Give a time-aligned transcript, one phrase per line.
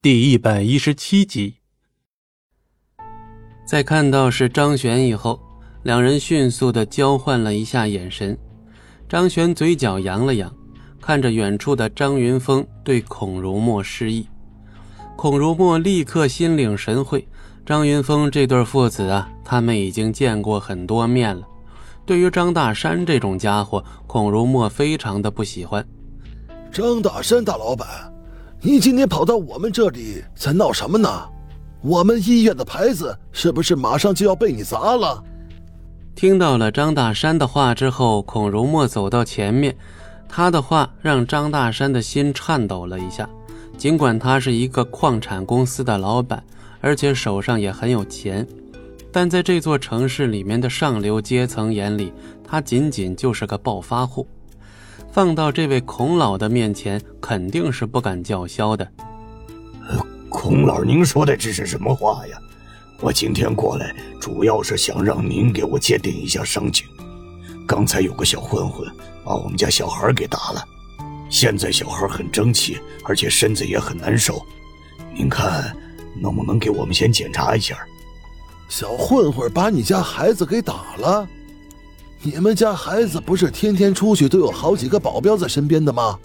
[0.00, 1.56] 第一百一十七集，
[3.66, 5.40] 在看到是张璇以后，
[5.82, 8.38] 两人迅速的交换了一下眼神。
[9.08, 10.54] 张璇嘴角扬了扬，
[11.00, 14.28] 看着远处的张云峰，对孔如墨示意。
[15.16, 17.26] 孔如墨立刻心领神会。
[17.66, 21.44] 张云峰这对父子啊，他们已经见过很多面了。
[22.06, 25.84] 对于张大山这种家伙，孔如墨非常的不喜欢。
[26.70, 28.14] 张大山大老板。
[28.60, 31.08] 你今天跑到我们这里在闹什么呢？
[31.80, 35.22] 我们医院的牌子是不是马上就要被你砸了？
[36.16, 39.76] 听到了张大山的话之后，孔如墨走到前面，
[40.28, 43.30] 他的话让张大山的心颤抖了一下。
[43.76, 46.42] 尽管他是一个矿产公司的老板，
[46.80, 48.44] 而且手上也很有钱，
[49.12, 52.12] 但在这座城市里面的上流阶层眼里，
[52.42, 54.26] 他仅仅就是个暴发户。
[55.10, 58.86] 放到这位孔老的面前，肯定是不敢叫嚣的。
[60.28, 62.38] 孔老，您说的这是什么话呀？
[63.00, 66.86] 我今天过来，主要是想让您给我鉴定一下伤情。
[67.66, 68.86] 刚才有个小混混
[69.24, 70.64] 把我们家小孩给打了，
[71.30, 74.40] 现在小孩很争气，而且身子也很难受。
[75.14, 75.74] 您看，
[76.20, 77.76] 能不能给我们先检查一下？
[78.68, 81.26] 小混混把你家孩子给打了？
[82.20, 86.18] 你们家孩子不是天天出去都有好几个保镖在身边的吗？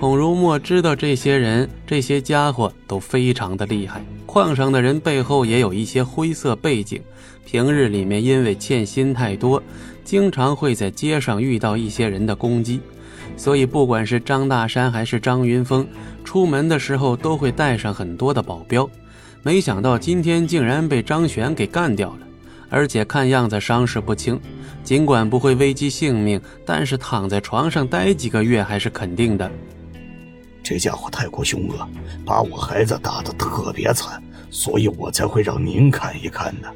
[0.00, 7.02] 孔如墨知道这些人、这些家伙都非常的厉害，矿上的人背后也有一些灰色背景。
[7.44, 9.62] 平日里面因为欠薪太多，
[10.04, 12.80] 经常会在街上遇到一些人的攻击，
[13.36, 15.86] 所以不管是张大山还是张云峰，
[16.24, 18.88] 出门的时候都会带上很多的保镖。
[19.42, 22.27] 没想到今天竟然被张璇给干掉了。
[22.70, 24.40] 而且看样子伤势不轻，
[24.84, 29.50] 尽管不会危及性命，但是躺在床上待几个月还是肯定的。
[30.62, 31.88] 这家伙太过凶恶，
[32.26, 36.68] 把我孩子打得特别惨，所以我才会让您看一看的。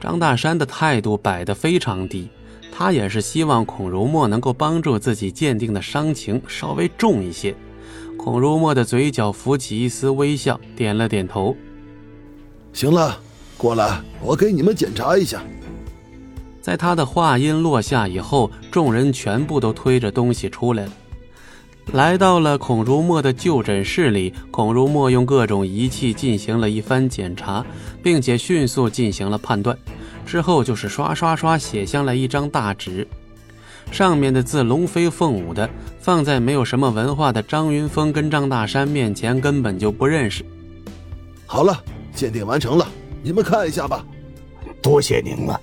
[0.00, 2.28] 张大山的态度摆得非常低，
[2.70, 7.54] 他也是希望孔如墨能够帮助自己鉴定的伤情稍微重一些。
[8.16, 11.56] 孔如墨的嘴角浮起一丝微笑，点了点头。
[12.72, 13.20] 行了。
[13.56, 15.42] 过来，我给你们检查一下。
[16.60, 20.92] 在他的话音落下以后，众人全部都推着东西出来了，
[21.92, 24.34] 来到了孔如墨的就诊室里。
[24.50, 27.64] 孔如墨用各种仪器进行了一番检查，
[28.02, 29.76] 并且迅速进行了判断。
[30.26, 33.06] 之后就是刷刷刷写下了一张大纸，
[33.92, 40.44] 上面的字龙飞凤舞的，放在没有什么文化的张云峰跟张大山面前根本就不认识。
[41.46, 41.80] 好了，
[42.12, 42.86] 鉴定完成了。
[43.22, 44.04] 你们看一下吧，
[44.80, 45.60] 多谢您了。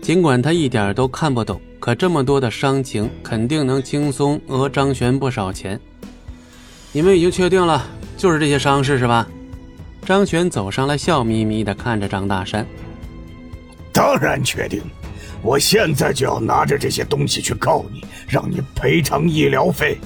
[0.00, 5.80] 尽管他一点都看不懂，可这么多的伤情，肯定能轻松讹张璇不少钱。
[6.90, 9.28] 你们已经确定了，就是这些伤势是吧？
[10.04, 12.66] 张璇走上来，笑眯眯的看着张大山。
[13.92, 14.82] 当然确定，
[15.42, 19.96] 我现在就要拿着这些东西去告你，让你赔偿医疗费。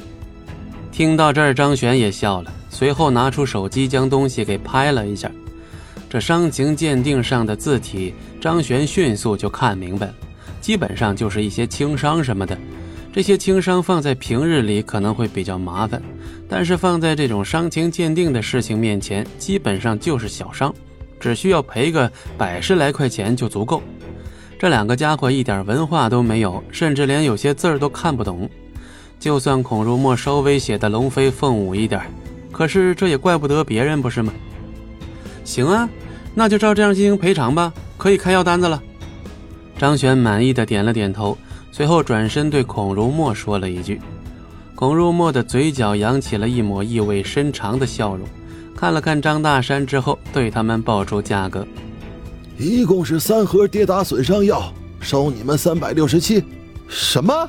[0.92, 5.30] 听到这儿，张璇也笑了，随后拿出手机将东西给拍了一下。
[6.08, 10.14] 这伤情鉴定上的字体，张璇迅速就看明白了，
[10.60, 12.56] 基本上就是一些轻伤什么的。
[13.12, 16.00] 这些轻伤放在平日里可能会比较麻烦，
[16.48, 20.72] 但是放在这种伤情鉴定的事情面前，基本上就是小伤，
[21.18, 23.82] 只需要赔个百十来块钱就足够。
[24.58, 28.48] 这两个家伙一点文化都没有，甚至连有些字儿都看不懂。
[29.18, 32.00] 就算孔如墨稍微写的龙飞凤舞一点，
[32.52, 34.32] 可是这也怪不得别人，不是吗？
[35.46, 35.88] 行啊，
[36.34, 38.82] 那就照这样进行赔偿吧，可以开药单子了。
[39.78, 41.38] 张璇满意的点了点头，
[41.70, 44.00] 随后转身对孔如墨说了一句。
[44.74, 48.26] 孔如墨的嘴角扬起了一抹意味深长的笑容，
[48.74, 51.66] 看了看张大山之后，对他们报出价格：
[52.58, 56.44] 一共是三盒跌打损伤药，收你们三百六十七。
[56.88, 57.48] 什么？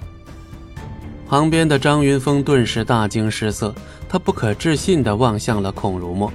[1.28, 3.74] 旁边的张云峰顿时大惊失色，
[4.08, 6.32] 他不可置信地望向了孔如墨。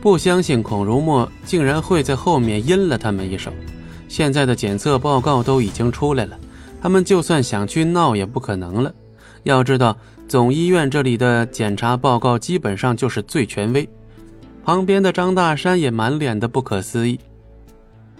[0.00, 3.52] 不相信孔如墨竟然会在后面阴了他们一手。
[4.08, 6.38] 现在的检测报告都已经出来了，
[6.80, 8.94] 他们就算想去闹也不可能了。
[9.42, 9.96] 要知道，
[10.26, 13.88] 总医院这里的检查报告基本上就是最权威。
[14.64, 17.18] 旁边的张大山也满脸的不可思议：“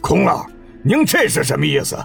[0.00, 0.46] 孔老，
[0.82, 1.96] 您这是什么意思？”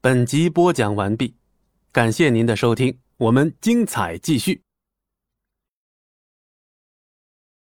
[0.00, 1.34] 本集播讲完毕，
[1.92, 4.65] 感谢您的收听，我们精彩继续。